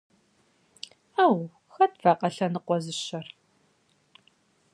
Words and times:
-Ӏэу, 1.13 1.39
хэт 1.73 1.93
вакъэ 2.03 2.29
лъэныкъуэ 2.35 2.77
зыщэр? 2.83 3.25